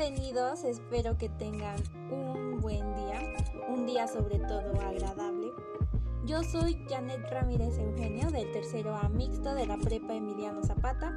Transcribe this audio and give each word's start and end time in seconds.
Bienvenidos, 0.00 0.64
espero 0.64 1.18
que 1.18 1.28
tengan 1.28 1.76
un 2.10 2.58
buen 2.62 2.94
día, 2.94 3.20
un 3.68 3.84
día 3.84 4.08
sobre 4.08 4.38
todo 4.38 4.80
agradable. 4.80 5.52
Yo 6.24 6.42
soy 6.42 6.82
Janet 6.88 7.20
Ramírez 7.30 7.76
Eugenio 7.78 8.30
del 8.30 8.50
tercero 8.50 8.96
A 8.96 9.10
mixto 9.10 9.54
de 9.54 9.66
la 9.66 9.76
Prepa 9.76 10.14
Emiliano 10.14 10.64
Zapata 10.64 11.14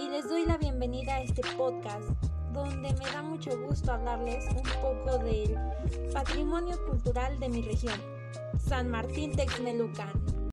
y 0.00 0.08
les 0.08 0.26
doy 0.26 0.46
la 0.46 0.56
bienvenida 0.56 1.16
a 1.16 1.20
este 1.20 1.42
podcast 1.58 2.08
donde 2.54 2.94
me 2.94 3.04
da 3.12 3.20
mucho 3.20 3.50
gusto 3.60 3.92
hablarles 3.92 4.46
un 4.56 4.62
poco 4.80 5.18
del 5.18 5.58
patrimonio 6.14 6.82
cultural 6.86 7.38
de 7.38 7.50
mi 7.50 7.60
región, 7.60 8.00
San 8.58 8.90
Martín 8.90 9.36
Texmelucan. 9.36 10.43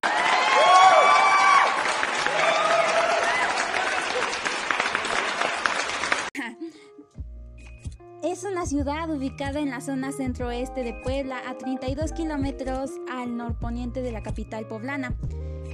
Es 8.23 8.43
una 8.43 8.67
ciudad 8.67 9.09
ubicada 9.09 9.59
en 9.59 9.71
la 9.71 9.81
zona 9.81 10.11
centro-oeste 10.11 10.83
de 10.83 10.93
Puebla, 10.93 11.41
a 11.49 11.57
32 11.57 12.11
kilómetros 12.11 12.91
al 13.11 13.35
norponiente 13.35 14.03
de 14.03 14.11
la 14.11 14.21
capital 14.21 14.67
poblana. 14.67 15.15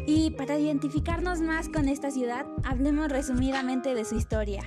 Y 0.05 0.31
para 0.31 0.57
identificarnos 0.57 1.41
más 1.41 1.67
con 1.67 1.89
esta 1.89 2.09
ciudad, 2.09 2.45
hablemos 2.63 3.09
resumidamente 3.09 3.93
de 3.93 4.05
su 4.05 4.15
historia. 4.15 4.61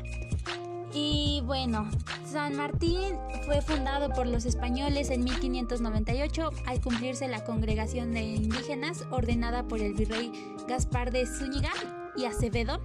Y 0.93 1.43
bueno, 1.47 1.89
San 2.27 2.55
Martín 2.55 3.17
fue 3.47 3.63
fundado 3.63 4.11
por 4.11 4.27
los 4.27 4.45
españoles 4.45 5.09
en 5.09 5.25
1598 5.25 6.51
al 6.67 6.83
cumplirse 6.83 7.29
la 7.29 7.45
congregación 7.45 8.13
de 8.13 8.21
indígenas 8.21 9.07
ordenada 9.11 9.67
por 9.69 9.81
el 9.81 9.95
virrey 9.95 10.55
Gaspar 10.69 11.13
de 11.13 11.25
Zúñiga 11.25 11.73
y 12.15 12.27
Acevedo 12.27 12.79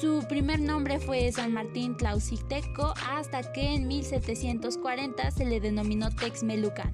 su 0.00 0.24
primer 0.28 0.60
nombre 0.60 0.98
fue 0.98 1.30
San 1.30 1.52
Martín 1.52 1.96
Tlausiteco 1.96 2.92
hasta 3.10 3.52
que 3.52 3.74
en 3.74 3.86
1740 3.86 5.30
se 5.30 5.44
le 5.44 5.60
denominó 5.60 6.10
Texmelucan. 6.10 6.90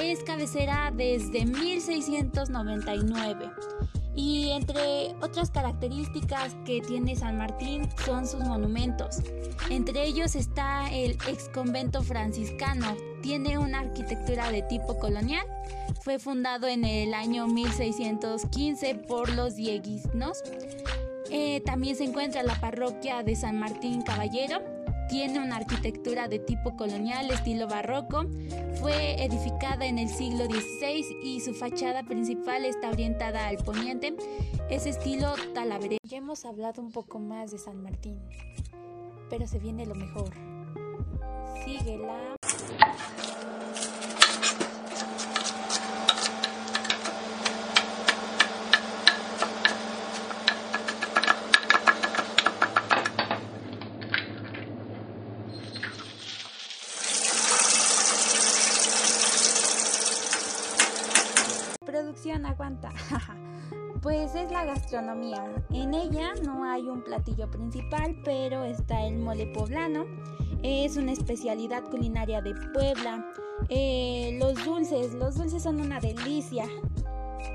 Es 0.00 0.22
cabecera 0.22 0.92
desde 0.94 1.44
1699 1.44 3.50
y 4.14 4.50
entre 4.50 5.16
otras 5.20 5.50
características 5.50 6.54
que 6.64 6.80
tiene 6.80 7.16
San 7.16 7.36
Martín 7.36 7.88
son 8.04 8.28
sus 8.28 8.38
monumentos. 8.40 9.18
Entre 9.68 10.04
ellos 10.04 10.36
está 10.36 10.88
el 10.92 11.18
ex 11.26 11.48
convento 11.48 12.00
franciscano. 12.02 12.96
Tiene 13.22 13.58
una 13.58 13.80
arquitectura 13.80 14.52
de 14.52 14.62
tipo 14.62 15.00
colonial. 15.00 15.44
Fue 16.02 16.20
fundado 16.20 16.68
en 16.68 16.84
el 16.84 17.12
año 17.12 17.48
1615 17.48 18.94
por 18.94 19.34
los 19.34 19.56
dieguisnos 19.56 20.44
eh, 21.36 21.60
también 21.62 21.96
se 21.96 22.04
encuentra 22.04 22.44
la 22.44 22.54
parroquia 22.60 23.24
de 23.24 23.34
San 23.34 23.58
Martín 23.58 24.02
Caballero. 24.02 24.62
Tiene 25.08 25.40
una 25.40 25.56
arquitectura 25.56 26.28
de 26.28 26.38
tipo 26.38 26.76
colonial, 26.76 27.28
estilo 27.28 27.66
barroco. 27.66 28.24
Fue 28.80 29.20
edificada 29.20 29.84
en 29.84 29.98
el 29.98 30.08
siglo 30.08 30.44
XVI 30.44 31.04
y 31.24 31.40
su 31.40 31.52
fachada 31.52 32.04
principal 32.04 32.64
está 32.64 32.88
orientada 32.88 33.48
al 33.48 33.56
poniente. 33.56 34.14
Es 34.70 34.86
estilo 34.86 35.34
talaveré. 35.54 35.98
Ya 36.04 36.18
hemos 36.18 36.44
hablado 36.44 36.80
un 36.80 36.92
poco 36.92 37.18
más 37.18 37.50
de 37.50 37.58
San 37.58 37.82
Martín, 37.82 38.16
pero 39.28 39.48
se 39.48 39.58
viene 39.58 39.86
lo 39.86 39.96
mejor. 39.96 40.30
Síguela. 41.64 42.36
Aguanta? 62.42 62.90
pues 64.02 64.34
es 64.34 64.50
la 64.50 64.64
gastronomía. 64.64 65.44
En 65.70 65.94
ella 65.94 66.34
no 66.44 66.64
hay 66.64 66.88
un 66.88 67.02
platillo 67.02 67.50
principal, 67.50 68.16
pero 68.24 68.64
está 68.64 69.06
el 69.06 69.18
mole 69.18 69.46
poblano. 69.46 70.04
Es 70.62 70.96
una 70.96 71.12
especialidad 71.12 71.84
culinaria 71.84 72.42
de 72.42 72.54
Puebla. 72.72 73.24
Eh, 73.68 74.36
los 74.38 74.62
dulces, 74.64 75.14
los 75.14 75.36
dulces 75.36 75.62
son 75.62 75.80
una 75.80 76.00
delicia. 76.00 76.66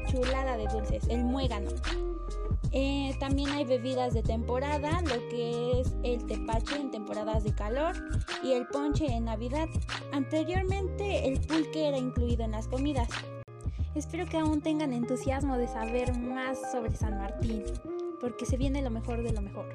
Chulada 0.08 0.58
de 0.58 0.68
dulces, 0.68 1.08
el 1.08 1.24
muégano. 1.24 1.70
Eh, 2.72 3.16
también 3.20 3.50
hay 3.50 3.66
bebidas 3.66 4.14
de 4.14 4.22
temporada, 4.22 5.02
lo 5.02 5.28
que 5.30 5.82
es 5.82 5.96
el 6.04 6.26
tepache 6.28 6.76
en 6.76 6.92
temporadas 6.92 7.44
de 7.44 7.54
calor 7.54 7.96
y 8.44 8.54
el 8.54 8.68
ponche 8.68 9.08
en 9.08 9.26
Navidad. 9.26 9.68
Anteriormente 10.12 11.28
el 11.28 11.40
pulque 11.42 11.88
era 11.88 11.98
incluido 11.98 12.44
en 12.44 12.52
las 12.52 12.68
comidas. 12.68 13.08
Espero 14.00 14.26
que 14.26 14.38
aún 14.38 14.62
tengan 14.62 14.94
entusiasmo 14.94 15.58
de 15.58 15.68
saber 15.68 16.18
más 16.18 16.58
sobre 16.72 16.96
San 16.96 17.18
Martín, 17.18 17.66
porque 18.22 18.46
se 18.46 18.56
viene 18.56 18.82
lo 18.82 18.90
mejor 18.90 19.22
de 19.24 19.34
lo 19.34 19.42
mejor. 19.42 19.68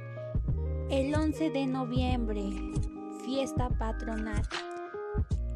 El 0.88 1.14
11 1.14 1.50
de 1.50 1.66
noviembre, 1.66 2.42
fiesta 3.22 3.68
patronal. 3.68 4.40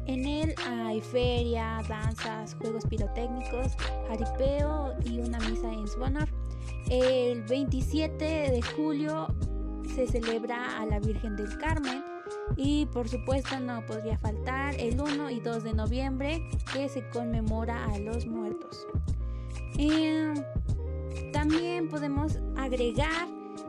En 0.05 0.23
él 0.23 0.53
hay 0.67 1.01
feria, 1.01 1.79
danzas, 1.89 2.55
juegos 2.61 2.85
pirotécnicos, 2.85 3.75
jaripeo 4.07 4.93
y 5.03 5.19
una 5.19 5.39
misa 5.39 5.73
en 5.73 5.87
su 5.87 5.99
honor. 6.03 6.29
El 6.91 7.41
27 7.45 8.23
de 8.23 8.61
julio 8.61 9.29
se 9.95 10.05
celebra 10.05 10.79
a 10.79 10.85
la 10.85 10.99
Virgen 10.99 11.35
del 11.35 11.57
Carmen 11.57 12.03
y 12.57 12.85
por 12.87 13.07
supuesto 13.09 13.59
no 13.59 13.85
podría 13.85 14.17
faltar 14.17 14.75
el 14.79 14.99
1 14.99 15.29
y 15.29 15.39
2 15.39 15.63
de 15.63 15.73
noviembre 15.73 16.43
que 16.73 16.89
se 16.89 17.07
conmemora 17.09 17.85
a 17.85 17.97
los 17.99 18.25
muertos. 18.25 18.87
también 21.31 21.87
podemos 21.89 22.37
agregar 22.57 23.27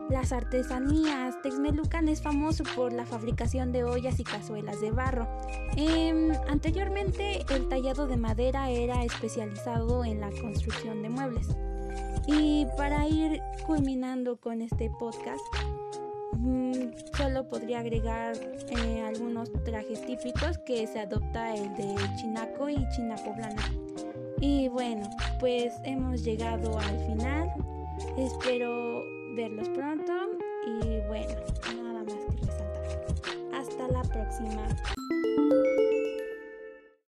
las 0.09 0.31
artesanías. 0.31 1.41
Texmelucan 1.41 2.09
es 2.09 2.21
famoso 2.21 2.63
por 2.75 2.91
la 2.91 3.05
fabricación 3.05 3.71
de 3.71 3.83
ollas 3.83 4.19
y 4.19 4.23
cazuelas 4.23 4.81
de 4.81 4.91
barro. 4.91 5.27
Em, 5.75 6.31
anteriormente 6.49 7.45
el 7.49 7.69
tallado 7.69 8.07
de 8.07 8.17
madera 8.17 8.69
era 8.69 9.03
especializado 9.03 10.03
en 10.03 10.19
la 10.19 10.29
construcción 10.29 11.01
de 11.01 11.09
muebles. 11.09 11.47
Y 12.27 12.67
para 12.77 13.07
ir 13.07 13.41
culminando 13.65 14.37
con 14.37 14.61
este 14.61 14.91
podcast, 14.99 15.41
solo 17.15 17.47
podría 17.47 17.79
agregar 17.79 18.35
eh, 18.69 19.01
algunos 19.01 19.51
trajes 19.63 20.05
típicos 20.05 20.57
que 20.59 20.87
se 20.87 20.99
adopta 20.99 21.53
el 21.55 21.73
de 21.75 21.95
chinaco 22.17 22.69
y 22.69 22.77
chinapoblana. 22.95 23.61
Y 24.39 24.67
bueno, 24.69 25.09
pues 25.39 25.73
hemos 25.83 26.23
llegado 26.23 26.77
al 26.79 26.99
final. 27.05 27.53
Espero 28.17 29.03
verlos 29.35 29.69
pronto 29.69 30.13
y 30.65 30.99
bueno, 31.07 31.35
nada 31.75 32.03
más 32.03 32.15
que 32.25 32.45
resaltar. 32.45 33.53
Hasta 33.53 33.87
la 33.87 34.01
próxima. 34.01 34.67